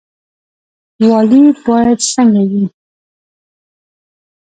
والي 1.09 1.41
باید 1.65 1.99
څنګه 2.11 2.41
وي؟ 2.49 2.63